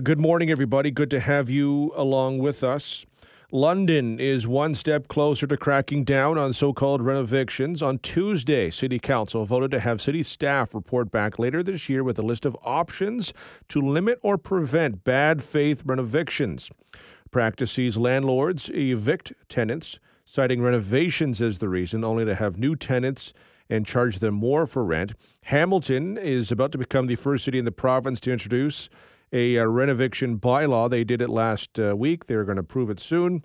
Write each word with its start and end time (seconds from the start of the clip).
Good 0.00 0.18
morning, 0.18 0.50
everybody. 0.50 0.90
Good 0.90 1.10
to 1.10 1.20
have 1.20 1.50
you 1.50 1.92
along 1.94 2.38
with 2.38 2.64
us. 2.64 3.04
London 3.50 4.18
is 4.18 4.46
one 4.46 4.74
step 4.74 5.06
closer 5.06 5.46
to 5.46 5.58
cracking 5.58 6.02
down 6.02 6.38
on 6.38 6.54
so 6.54 6.72
called 6.72 7.02
renovictions. 7.02 7.82
On 7.82 7.98
Tuesday, 7.98 8.70
City 8.70 8.98
Council 8.98 9.44
voted 9.44 9.70
to 9.72 9.80
have 9.80 10.00
city 10.00 10.22
staff 10.22 10.74
report 10.74 11.10
back 11.10 11.38
later 11.38 11.62
this 11.62 11.90
year 11.90 12.02
with 12.02 12.18
a 12.18 12.22
list 12.22 12.46
of 12.46 12.56
options 12.62 13.34
to 13.68 13.82
limit 13.82 14.18
or 14.22 14.38
prevent 14.38 15.04
bad 15.04 15.42
faith. 15.42 15.84
Practice 17.30 17.72
sees 17.72 17.98
landlords 17.98 18.70
evict 18.70 19.34
tenants, 19.50 19.98
citing 20.24 20.62
renovations 20.62 21.42
as 21.42 21.58
the 21.58 21.68
reason, 21.68 22.02
only 22.02 22.24
to 22.24 22.34
have 22.34 22.56
new 22.56 22.76
tenants 22.76 23.34
and 23.68 23.84
charge 23.84 24.20
them 24.20 24.32
more 24.32 24.66
for 24.66 24.84
rent. 24.84 25.12
Hamilton 25.42 26.16
is 26.16 26.50
about 26.50 26.72
to 26.72 26.78
become 26.78 27.08
the 27.08 27.16
first 27.16 27.44
city 27.44 27.58
in 27.58 27.66
the 27.66 27.70
province 27.70 28.20
to 28.20 28.32
introduce 28.32 28.88
a, 29.32 29.56
a 29.56 29.64
renoviction 29.64 30.38
bylaw. 30.38 30.90
They 30.90 31.04
did 31.04 31.22
it 31.22 31.30
last 31.30 31.78
uh, 31.78 31.96
week. 31.96 32.26
They're 32.26 32.44
going 32.44 32.56
to 32.56 32.60
approve 32.60 32.90
it 32.90 33.00
soon. 33.00 33.44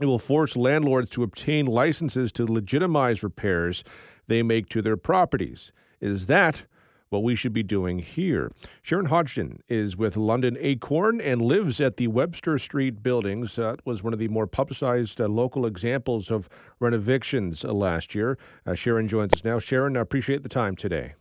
It 0.00 0.06
will 0.06 0.18
force 0.18 0.56
landlords 0.56 1.10
to 1.10 1.22
obtain 1.22 1.66
licenses 1.66 2.32
to 2.32 2.46
legitimize 2.46 3.22
repairs 3.22 3.84
they 4.26 4.42
make 4.42 4.68
to 4.70 4.82
their 4.82 4.96
properties. 4.96 5.72
Is 6.00 6.26
that 6.26 6.64
what 7.10 7.22
we 7.22 7.36
should 7.36 7.52
be 7.52 7.62
doing 7.62 7.98
here? 7.98 8.50
Sharon 8.80 9.06
Hodgson 9.06 9.60
is 9.68 9.96
with 9.96 10.16
London 10.16 10.56
Acorn 10.58 11.20
and 11.20 11.42
lives 11.42 11.80
at 11.80 11.98
the 11.98 12.08
Webster 12.08 12.58
Street 12.58 13.02
buildings. 13.02 13.56
That 13.56 13.84
was 13.84 14.02
one 14.02 14.12
of 14.12 14.18
the 14.18 14.28
more 14.28 14.46
publicized 14.46 15.20
uh, 15.20 15.28
local 15.28 15.66
examples 15.66 16.30
of 16.30 16.48
renovictions 16.80 17.64
uh, 17.64 17.72
last 17.72 18.14
year. 18.14 18.38
Uh, 18.66 18.74
Sharon 18.74 19.08
joins 19.08 19.34
us 19.34 19.44
now. 19.44 19.58
Sharon, 19.58 19.96
I 19.96 20.00
appreciate 20.00 20.42
the 20.42 20.48
time 20.48 20.74
today. 20.74 21.14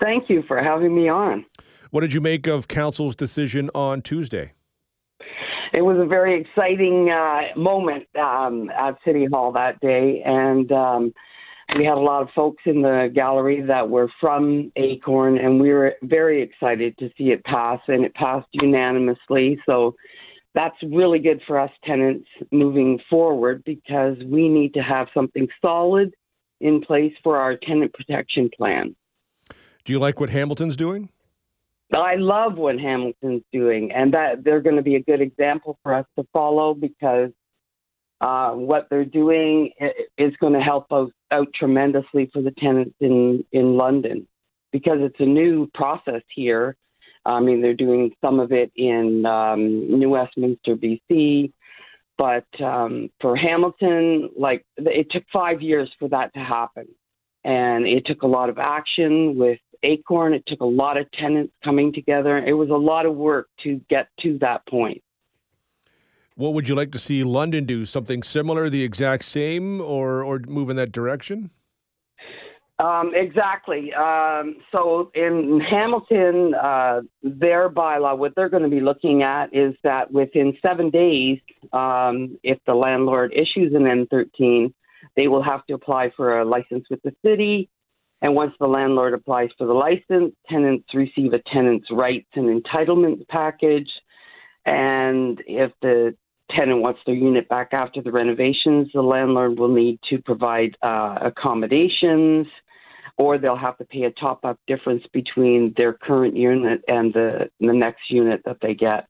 Thank 0.00 0.30
you 0.30 0.42
for 0.46 0.62
having 0.62 0.94
me 0.94 1.08
on. 1.08 1.44
What 1.96 2.02
did 2.02 2.12
you 2.12 2.20
make 2.20 2.46
of 2.46 2.68
council's 2.68 3.16
decision 3.16 3.70
on 3.74 4.02
Tuesday? 4.02 4.52
It 5.72 5.80
was 5.80 5.96
a 5.98 6.04
very 6.04 6.38
exciting 6.38 7.08
uh, 7.08 7.58
moment 7.58 8.06
um, 8.20 8.68
at 8.68 8.98
City 9.02 9.24
Hall 9.32 9.50
that 9.52 9.80
day, 9.80 10.20
and 10.22 10.70
um, 10.72 11.14
we 11.74 11.86
had 11.86 11.96
a 11.96 12.00
lot 12.00 12.20
of 12.20 12.28
folks 12.36 12.62
in 12.66 12.82
the 12.82 13.10
gallery 13.14 13.62
that 13.62 13.88
were 13.88 14.10
from 14.20 14.70
Acorn, 14.76 15.38
and 15.38 15.58
we 15.58 15.70
were 15.70 15.94
very 16.02 16.42
excited 16.42 16.98
to 16.98 17.08
see 17.16 17.30
it 17.30 17.42
pass, 17.44 17.80
and 17.88 18.04
it 18.04 18.12
passed 18.12 18.48
unanimously. 18.52 19.58
So 19.64 19.94
that's 20.54 20.76
really 20.92 21.18
good 21.18 21.40
for 21.46 21.58
us 21.58 21.70
tenants 21.82 22.28
moving 22.52 23.00
forward 23.08 23.62
because 23.64 24.18
we 24.26 24.50
need 24.50 24.74
to 24.74 24.82
have 24.82 25.06
something 25.14 25.48
solid 25.62 26.12
in 26.60 26.82
place 26.82 27.14
for 27.24 27.38
our 27.38 27.56
tenant 27.56 27.94
protection 27.94 28.50
plan. 28.54 28.94
Do 29.86 29.94
you 29.94 29.98
like 29.98 30.20
what 30.20 30.28
Hamilton's 30.28 30.76
doing? 30.76 31.08
I 31.92 32.16
love 32.16 32.56
what 32.56 32.78
Hamilton's 32.78 33.44
doing, 33.52 33.92
and 33.92 34.12
that 34.14 34.42
they're 34.44 34.60
going 34.60 34.76
to 34.76 34.82
be 34.82 34.96
a 34.96 35.02
good 35.02 35.20
example 35.20 35.78
for 35.82 35.94
us 35.94 36.06
to 36.18 36.26
follow 36.32 36.74
because 36.74 37.30
uh, 38.20 38.50
what 38.50 38.88
they're 38.90 39.04
doing 39.04 39.70
is 40.18 40.32
going 40.40 40.54
to 40.54 40.60
help 40.60 40.90
us 40.90 41.10
out 41.30 41.48
tremendously 41.54 42.30
for 42.32 42.42
the 42.42 42.52
tenants 42.52 42.94
in 43.00 43.44
in 43.52 43.76
London 43.76 44.26
because 44.72 44.98
it's 45.00 45.20
a 45.20 45.26
new 45.26 45.70
process 45.74 46.22
here. 46.34 46.76
I 47.24 47.40
mean, 47.40 47.60
they're 47.60 47.74
doing 47.74 48.12
some 48.20 48.40
of 48.40 48.52
it 48.52 48.70
in 48.76 49.26
um, 49.26 49.98
New 49.98 50.10
Westminster, 50.10 50.76
BC, 50.76 51.52
but 52.16 52.46
um, 52.62 53.10
for 53.20 53.36
Hamilton, 53.36 54.30
like 54.36 54.64
it 54.76 55.08
took 55.10 55.24
five 55.32 55.60
years 55.60 55.90
for 55.98 56.08
that 56.08 56.32
to 56.34 56.40
happen, 56.40 56.86
and 57.46 57.86
it 57.86 58.04
took 58.04 58.22
a 58.22 58.26
lot 58.26 58.48
of 58.48 58.58
action 58.58 59.38
with 59.38 59.60
Acorn. 59.84 60.34
It 60.34 60.42
took 60.48 60.60
a 60.60 60.66
lot 60.66 60.96
of 60.96 61.06
tenants 61.12 61.52
coming 61.62 61.92
together. 61.92 62.38
It 62.38 62.54
was 62.54 62.70
a 62.70 62.76
lot 62.76 63.06
of 63.06 63.14
work 63.14 63.48
to 63.62 63.80
get 63.88 64.08
to 64.22 64.36
that 64.40 64.66
point. 64.66 65.00
What 66.34 66.54
would 66.54 66.68
you 66.68 66.74
like 66.74 66.90
to 66.90 66.98
see 66.98 67.22
London 67.22 67.64
do? 67.64 67.86
Something 67.86 68.24
similar, 68.24 68.68
the 68.68 68.82
exact 68.82 69.24
same, 69.24 69.80
or 69.80 70.22
or 70.24 70.40
move 70.40 70.68
in 70.70 70.76
that 70.76 70.92
direction? 70.92 71.50
Um, 72.78 73.12
exactly. 73.14 73.94
Um, 73.94 74.56
so 74.70 75.10
in 75.14 75.60
Hamilton, 75.60 76.52
uh, 76.52 77.00
their 77.22 77.70
bylaw, 77.70 78.18
what 78.18 78.34
they're 78.36 78.50
going 78.50 78.64
to 78.64 78.68
be 78.68 78.80
looking 78.80 79.22
at 79.22 79.46
is 79.54 79.74
that 79.82 80.12
within 80.12 80.52
seven 80.60 80.90
days, 80.90 81.38
um, 81.72 82.38
if 82.42 82.58
the 82.66 82.74
landlord 82.74 83.32
issues 83.32 83.72
an 83.72 83.84
N13, 83.84 84.74
they 85.16 85.28
will 85.28 85.42
have 85.42 85.64
to 85.66 85.74
apply 85.74 86.12
for 86.16 86.38
a 86.38 86.44
license 86.44 86.84
with 86.90 87.00
the 87.02 87.14
city. 87.24 87.68
And 88.22 88.34
once 88.34 88.52
the 88.58 88.66
landlord 88.66 89.14
applies 89.14 89.50
for 89.58 89.66
the 89.66 89.74
license, 89.74 90.34
tenants 90.48 90.88
receive 90.94 91.32
a 91.32 91.42
tenant's 91.52 91.88
rights 91.90 92.28
and 92.34 92.62
entitlements 92.62 93.26
package. 93.28 93.90
And 94.64 95.42
if 95.46 95.72
the 95.82 96.16
tenant 96.50 96.80
wants 96.80 97.00
their 97.06 97.14
unit 97.14 97.48
back 97.48 97.72
after 97.72 98.02
the 98.02 98.12
renovations, 98.12 98.88
the 98.94 99.02
landlord 99.02 99.58
will 99.58 99.68
need 99.68 99.98
to 100.10 100.18
provide 100.18 100.76
uh, 100.82 101.18
accommodations, 101.22 102.46
or 103.18 103.38
they'll 103.38 103.56
have 103.56 103.78
to 103.78 103.84
pay 103.84 104.04
a 104.04 104.10
top 104.10 104.44
up 104.44 104.58
difference 104.66 105.04
between 105.12 105.74
their 105.76 105.92
current 105.92 106.36
unit 106.36 106.82
and 106.88 107.12
the, 107.12 107.50
the 107.60 107.72
next 107.72 108.10
unit 108.10 108.42
that 108.44 108.58
they 108.62 108.74
get. 108.74 109.06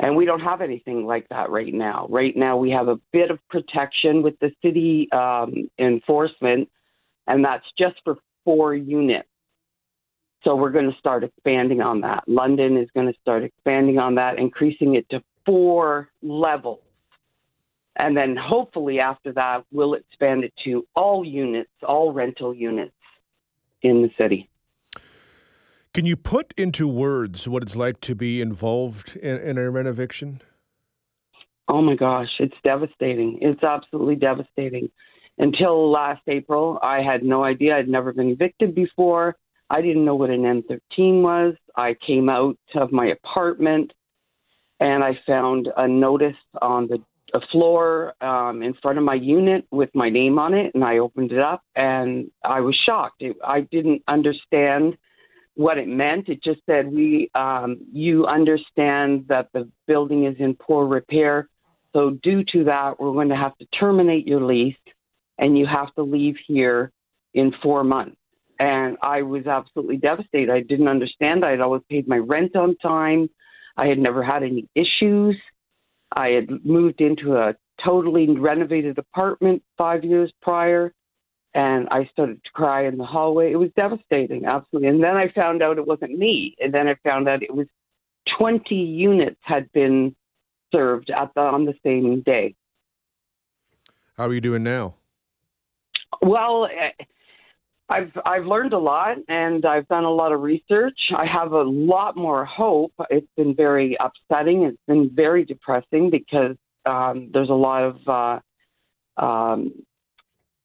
And 0.00 0.14
we 0.16 0.24
don't 0.24 0.40
have 0.40 0.60
anything 0.60 1.06
like 1.06 1.28
that 1.30 1.50
right 1.50 1.74
now. 1.74 2.06
Right 2.08 2.36
now, 2.36 2.56
we 2.56 2.70
have 2.70 2.88
a 2.88 3.00
bit 3.12 3.30
of 3.30 3.40
protection 3.48 4.22
with 4.22 4.38
the 4.38 4.52
city 4.62 5.08
um, 5.12 5.68
enforcement, 5.78 6.68
and 7.26 7.44
that's 7.44 7.64
just 7.76 7.96
for 8.04 8.16
four 8.44 8.74
units. 8.74 9.28
So 10.44 10.54
we're 10.54 10.70
going 10.70 10.90
to 10.90 10.96
start 10.98 11.24
expanding 11.24 11.80
on 11.80 12.02
that. 12.02 12.22
London 12.28 12.76
is 12.76 12.88
going 12.94 13.12
to 13.12 13.18
start 13.20 13.42
expanding 13.42 13.98
on 13.98 14.14
that, 14.14 14.38
increasing 14.38 14.94
it 14.94 15.08
to 15.10 15.20
four 15.44 16.10
levels. 16.22 16.80
And 17.96 18.16
then 18.16 18.36
hopefully 18.36 19.00
after 19.00 19.32
that, 19.32 19.64
we'll 19.72 19.94
expand 19.94 20.44
it 20.44 20.52
to 20.64 20.86
all 20.94 21.24
units, 21.24 21.72
all 21.82 22.12
rental 22.12 22.54
units 22.54 22.94
in 23.82 24.02
the 24.02 24.10
city. 24.16 24.48
Can 25.98 26.06
you 26.06 26.16
put 26.16 26.54
into 26.56 26.86
words 26.86 27.48
what 27.48 27.64
it's 27.64 27.74
like 27.74 28.00
to 28.02 28.14
be 28.14 28.40
involved 28.40 29.16
in, 29.16 29.36
in 29.38 29.58
a 29.58 29.68
renovation? 29.68 30.40
Oh 31.66 31.82
my 31.82 31.96
gosh, 31.96 32.28
it's 32.38 32.54
devastating. 32.62 33.40
It's 33.42 33.64
absolutely 33.64 34.14
devastating. 34.14 34.90
Until 35.38 35.90
last 35.90 36.22
April, 36.28 36.78
I 36.84 37.02
had 37.02 37.24
no 37.24 37.42
idea. 37.42 37.76
I'd 37.76 37.88
never 37.88 38.12
been 38.12 38.28
evicted 38.28 38.76
before. 38.76 39.34
I 39.70 39.82
didn't 39.82 40.04
know 40.04 40.14
what 40.14 40.30
an 40.30 40.42
N13 40.42 41.22
was. 41.22 41.56
I 41.74 41.96
came 42.06 42.28
out 42.28 42.56
of 42.76 42.92
my 42.92 43.06
apartment 43.06 43.92
and 44.78 45.02
I 45.02 45.18
found 45.26 45.68
a 45.76 45.88
notice 45.88 46.36
on 46.62 46.86
the 46.86 46.98
a 47.34 47.40
floor 47.50 48.14
um, 48.22 48.62
in 48.62 48.72
front 48.80 48.98
of 48.98 49.04
my 49.04 49.14
unit 49.14 49.66
with 49.72 49.90
my 49.94 50.08
name 50.08 50.38
on 50.38 50.54
it, 50.54 50.74
and 50.74 50.82
I 50.82 50.96
opened 50.96 51.30
it 51.30 51.40
up, 51.40 51.62
and 51.76 52.30
I 52.42 52.60
was 52.60 52.74
shocked. 52.86 53.20
It, 53.20 53.36
I 53.44 53.60
didn't 53.60 54.02
understand 54.08 54.96
what 55.58 55.76
it 55.76 55.88
meant. 55.88 56.28
It 56.28 56.40
just 56.40 56.60
said, 56.66 56.86
"We, 56.86 57.30
um, 57.34 57.78
you 57.92 58.26
understand 58.26 59.26
that 59.26 59.48
the 59.52 59.68
building 59.88 60.24
is 60.24 60.36
in 60.38 60.54
poor 60.54 60.86
repair, 60.86 61.48
so 61.92 62.10
due 62.10 62.44
to 62.52 62.64
that, 62.64 63.00
we're 63.00 63.12
going 63.12 63.30
to 63.30 63.36
have 63.36 63.58
to 63.58 63.66
terminate 63.66 64.24
your 64.24 64.40
lease, 64.40 64.76
and 65.36 65.58
you 65.58 65.66
have 65.66 65.92
to 65.96 66.02
leave 66.02 66.36
here 66.46 66.92
in 67.34 67.52
four 67.60 67.82
months." 67.82 68.16
And 68.60 68.98
I 69.02 69.22
was 69.22 69.48
absolutely 69.48 69.96
devastated. 69.96 70.50
I 70.50 70.60
didn't 70.60 70.86
understand. 70.86 71.44
I 71.44 71.50
had 71.50 71.60
always 71.60 71.82
paid 71.90 72.06
my 72.06 72.18
rent 72.18 72.54
on 72.54 72.76
time. 72.76 73.28
I 73.76 73.86
had 73.86 73.98
never 73.98 74.22
had 74.22 74.44
any 74.44 74.68
issues. 74.76 75.36
I 76.12 76.28
had 76.28 76.64
moved 76.64 77.00
into 77.00 77.36
a 77.36 77.56
totally 77.84 78.28
renovated 78.30 78.96
apartment 78.96 79.64
five 79.76 80.04
years 80.04 80.32
prior, 80.40 80.92
and 81.54 81.88
I 81.90 82.08
started 82.12 82.42
to 82.44 82.50
cry 82.52 82.86
in 82.86 82.98
the 82.98 83.04
hallway. 83.04 83.52
It 83.52 83.56
was 83.56 83.70
devastating, 83.76 84.44
absolutely. 84.44 84.88
And 84.88 85.02
then 85.02 85.16
I 85.16 85.28
found 85.34 85.62
out 85.62 85.78
it 85.78 85.86
wasn't 85.86 86.18
me, 86.18 86.54
and 86.60 86.72
then 86.72 86.88
I 86.88 86.96
found 87.02 87.28
out 87.28 87.42
it 87.42 87.54
was 87.54 87.66
20 88.38 88.74
units 88.74 89.40
had 89.42 89.70
been 89.72 90.14
served 90.72 91.10
at 91.10 91.32
the, 91.34 91.40
on 91.40 91.64
the 91.64 91.74
same 91.82 92.22
day. 92.22 92.54
How 94.16 94.26
are 94.26 94.34
you 94.34 94.40
doing 94.40 94.62
now? 94.62 94.94
Well, 96.20 96.66
eh, 96.66 97.04
I've 97.88 98.12
I've 98.26 98.44
learned 98.44 98.72
a 98.72 98.78
lot 98.78 99.16
and 99.28 99.64
I've 99.64 99.88
done 99.88 100.04
a 100.04 100.10
lot 100.10 100.32
of 100.32 100.42
research. 100.42 100.98
I 101.16 101.24
have 101.24 101.52
a 101.52 101.62
lot 101.62 102.16
more 102.16 102.44
hope. 102.44 102.92
It's 103.08 103.30
been 103.36 103.54
very 103.54 103.96
upsetting. 103.98 104.64
It's 104.64 104.78
been 104.86 105.10
very 105.14 105.44
depressing 105.44 106.10
because 106.10 106.56
um, 106.84 107.30
there's 107.32 107.48
a 107.48 107.54
lot 107.54 107.84
of 107.84 108.42
uh, 109.18 109.24
um, 109.24 109.72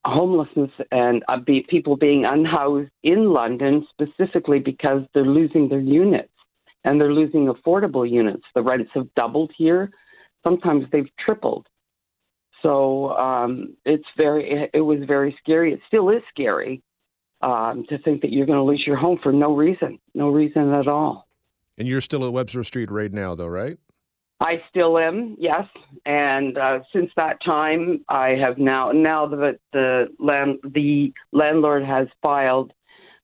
homelessness 0.06 0.72
and 0.92 1.24
uh, 1.28 1.38
be, 1.40 1.66
people 1.70 1.96
being 1.96 2.26
unhoused 2.26 2.90
in 3.04 3.32
London 3.32 3.88
specifically 3.92 4.60
because 4.60 5.02
they're 5.14 5.26
losing 5.26 5.70
their 5.70 5.80
units 5.80 6.30
and 6.84 7.00
they're 7.00 7.14
losing 7.14 7.48
affordable 7.48 8.10
units. 8.10 8.44
The 8.54 8.62
rents 8.62 8.92
have 8.94 9.14
doubled 9.16 9.52
here. 9.58 9.92
Sometimes 10.44 10.86
they've 10.92 11.10
tripled. 11.24 11.68
So 12.62 13.12
um, 13.12 13.76
it's 13.86 14.08
very, 14.18 14.70
it, 14.74 14.82
was 14.82 15.00
very 15.06 15.36
scary. 15.42 15.74
It 15.74 15.82
still 15.88 16.10
is 16.10 16.22
scary 16.30 16.82
um, 17.42 17.86
to 17.90 17.98
think 18.00 18.22
that 18.22 18.32
you're 18.32 18.46
going 18.46 18.58
to 18.58 18.64
lose 18.64 18.84
your 18.86 18.96
home 18.98 19.20
for 19.22 19.32
no 19.32 19.56
reason, 19.56 20.00
no 20.14 20.30
reason 20.30 20.74
at 20.74 20.88
all. 20.88 21.28
And 21.78 21.88
you're 21.88 22.02
still 22.02 22.26
at 22.26 22.32
Webster 22.32 22.64
Street 22.64 22.92
right 22.92 23.12
now, 23.12 23.36
though, 23.36 23.48
right? 23.48 23.78
I 24.40 24.62
still 24.70 24.98
am, 24.98 25.36
yes. 25.40 25.66
And 26.06 26.58
uh, 26.58 26.80
since 26.92 27.12
that 27.16 27.38
time, 27.46 28.04
I 28.10 28.30
have 28.30 28.58
now 28.58 28.92
now 28.92 29.28
that 29.28 29.60
the 29.72 30.08
land 30.20 30.60
the 30.64 31.14
landlord 31.32 31.86
has 31.86 32.08
filed 32.22 32.74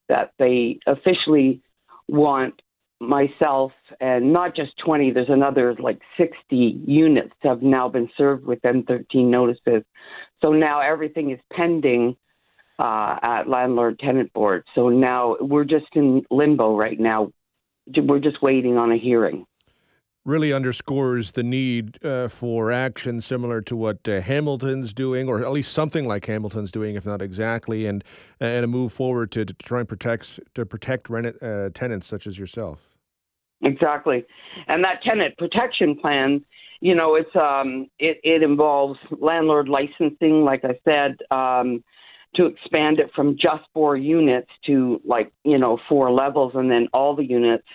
that 0.08 0.32
they 0.40 0.80
officially 0.88 1.62
want 2.08 2.62
myself 3.02 3.72
and 4.02 4.34
not 4.34 4.56
just 4.56 4.72
20 4.84 5.12
there's 5.12 5.30
another 5.30 5.74
like 5.80 6.02
60 6.18 6.36
units 6.86 7.34
have 7.42 7.62
now 7.62 7.88
been 7.88 8.10
served 8.18 8.46
with 8.46 8.62
N13 8.62 9.06
notices. 9.30 9.84
So 10.42 10.52
now 10.52 10.82
everything 10.82 11.32
is 11.32 11.40
pending 11.54 12.18
uh, 12.78 13.18
at 13.22 13.48
landlord 13.48 14.00
tenant 14.00 14.34
board. 14.34 14.64
So 14.76 14.90
now 14.90 15.38
we're 15.40 15.66
just 15.66 15.88
in 15.94 16.24
limbo 16.30 16.76
right 16.76 17.00
now. 17.00 17.32
We're 17.96 18.20
just 18.20 18.42
waiting 18.42 18.78
on 18.78 18.92
a 18.92 18.98
hearing 18.98 19.46
really 20.30 20.54
underscores 20.54 21.32
the 21.32 21.44
need 21.44 22.04
uh, 22.06 22.28
for 22.28 22.72
action 22.72 23.20
similar 23.20 23.62
to 23.62 23.76
what 23.76 24.08
uh, 24.08 24.22
Hamilton's 24.22 24.94
doing, 24.94 25.28
or 25.28 25.42
at 25.42 25.52
least 25.52 25.74
something 25.74 26.06
like 26.06 26.26
Hamilton's 26.28 26.72
doing, 26.72 26.96
if 26.96 27.06
not 27.06 27.22
exactly, 27.22 27.86
and 27.86 28.04
and 28.40 28.64
a 28.64 28.68
move 28.68 28.94
forward 28.94 29.32
to, 29.32 29.44
to 29.44 29.54
try 29.56 29.80
and 29.80 29.90
protect 29.90 30.40
to 30.54 30.66
protect 30.66 31.10
rent, 31.10 31.36
uh, 31.42 31.70
tenants 31.74 32.08
such 32.08 32.28
as 32.28 32.38
yourself. 32.38 32.80
Exactly, 33.62 34.24
and 34.68 34.84
that 34.84 35.02
tenant 35.04 35.38
protection 35.38 35.98
plan, 36.00 36.46
you 36.80 36.96
know, 36.96 37.16
it's 37.16 37.36
um, 37.36 37.88
it 37.98 38.20
it 38.24 38.44
involves 38.44 39.00
landlord 39.20 39.68
licensing, 39.68 40.46
like 40.46 40.64
I 40.64 40.80
said. 40.86 41.18
Um, 41.36 41.84
to 42.36 42.46
expand 42.46 43.00
it 43.00 43.10
from 43.16 43.36
just 43.42 43.64
four 43.74 43.98
units 43.98 44.52
to 44.64 45.02
like 45.04 45.34
you 45.44 45.58
know 45.58 45.80
four 45.90 46.12
levels 46.12 46.52
and 46.54 46.70
then 46.70 46.88
all 46.94 47.16
the 47.16 47.26
units 47.26 47.66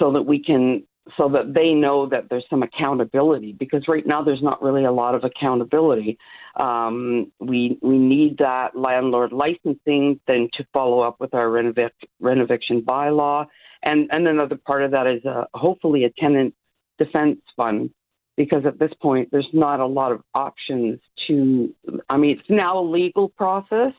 so 0.00 0.12
that 0.12 0.22
we 0.22 0.42
can 0.42 0.82
so 1.16 1.28
that 1.30 1.54
they 1.54 1.72
know 1.72 2.08
that 2.08 2.28
there's 2.28 2.44
some 2.50 2.62
accountability 2.62 3.52
because 3.52 3.86
right 3.88 4.06
now 4.06 4.22
there's 4.22 4.42
not 4.42 4.62
really 4.62 4.84
a 4.84 4.92
lot 4.92 5.14
of 5.14 5.24
accountability. 5.24 6.18
Um, 6.56 7.32
we 7.40 7.78
we 7.82 7.98
need 7.98 8.38
that 8.38 8.76
landlord 8.76 9.32
licensing 9.32 10.20
then 10.26 10.48
to 10.54 10.64
follow 10.72 11.00
up 11.00 11.16
with 11.20 11.34
our 11.34 11.46
renovic- 11.46 11.90
renoviction 12.22 12.84
bylaw, 12.84 13.46
and 13.82 14.08
and 14.10 14.26
another 14.26 14.56
part 14.56 14.82
of 14.82 14.90
that 14.90 15.06
is 15.06 15.24
a, 15.24 15.46
hopefully 15.54 16.04
a 16.04 16.10
tenant 16.18 16.54
defense 16.98 17.40
fund 17.56 17.90
because 18.36 18.64
at 18.66 18.78
this 18.78 18.92
point 19.00 19.28
there's 19.30 19.48
not 19.52 19.80
a 19.80 19.86
lot 19.86 20.12
of 20.12 20.22
options 20.34 21.00
to. 21.28 21.74
I 22.08 22.16
mean, 22.16 22.38
it's 22.38 22.50
now 22.50 22.80
a 22.80 22.84
legal 22.84 23.28
process, 23.30 23.92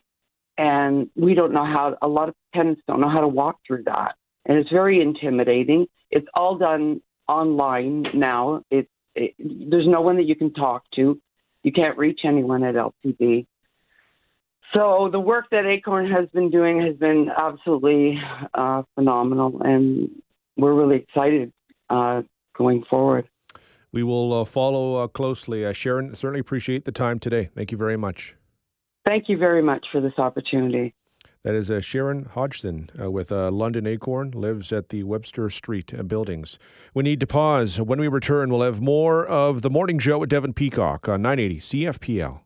and 0.58 1.10
we 1.16 1.34
don't 1.34 1.54
know 1.54 1.66
how. 1.66 1.98
A 2.02 2.08
lot 2.08 2.30
of 2.30 2.36
tenants 2.54 2.82
don't 2.88 3.02
know 3.02 3.10
how 3.10 3.22
to 3.22 3.28
walk 3.28 3.60
through 3.66 3.84
that 3.84 4.16
and 4.50 4.58
it's 4.58 4.72
very 4.72 5.00
intimidating. 5.00 5.86
It's 6.10 6.28
all 6.34 6.58
done 6.58 7.02
online 7.28 8.06
now. 8.16 8.64
It, 8.72 8.90
it, 9.16 9.36
there's 9.38 9.88
no 9.88 10.02
one 10.02 10.18
that 10.18 10.26
you 10.26 10.36
can 10.36 10.52
talk 10.54 10.84
to. 10.96 11.22
You 11.64 11.72
can't 11.72 11.98
reach 11.98 12.22
anyone 12.26 12.64
at 12.64 12.74
LTB. 12.74 13.46
So 14.74 15.10
the 15.12 15.20
work 15.20 15.46
that 15.52 15.66
Acorn 15.66 16.12
has 16.12 16.28
been 16.30 16.50
doing 16.50 16.82
has 16.82 16.96
been 16.96 17.30
absolutely 17.36 18.20
uh, 18.54 18.84
phenomenal, 18.96 19.62
and 19.64 20.10
we're 20.58 20.74
really 20.74 20.98
excited 20.98 21.54
uh, 21.90 22.24
going 22.58 22.84
forward. 22.90 23.28
We 23.92 24.04
will 24.04 24.34
uh, 24.34 24.46
follow 24.46 25.04
uh, 25.04 25.08
closely. 25.08 25.66
Uh, 25.66 25.74
Sharon, 25.74 26.16
certainly 26.16 26.40
appreciate 26.40 26.86
the 26.86 26.92
time 26.92 27.20
today. 27.20 27.50
Thank 27.56 27.72
you 27.72 27.78
very 27.78 27.98
much. 27.98 28.36
Thank 29.06 29.26
you 29.28 29.38
very 29.38 29.64
much 29.64 29.86
for 29.92 30.02
this 30.02 30.14
opportunity. 30.18 30.94
That 31.44 31.56
is 31.56 31.72
uh, 31.72 31.80
Sharon 31.80 32.26
Hodgson 32.26 32.90
uh, 33.00 33.10
with 33.10 33.32
uh, 33.32 33.50
London 33.50 33.88
Acorn, 33.88 34.32
lives 34.32 34.74
at 34.74 34.90
the 34.90 35.04
Webster 35.04 35.50
Street 35.50 35.94
uh, 35.98 36.04
buildings. 36.04 36.60
We 36.94 37.04
need 37.04 37.22
to 37.22 37.28
pause. 37.28 37.80
When 37.80 38.00
we 38.00 38.10
return, 38.10 38.50
we'll 38.50 38.64
have 38.64 38.82
more 38.82 39.26
of 39.26 39.62
the 39.62 39.70
morning 39.70 40.00
show 40.00 40.18
with 40.18 40.30
Devin 40.30 40.54
Peacock 40.54 41.08
on 41.08 41.22
980 41.22 41.60
CFPL. 41.62 42.42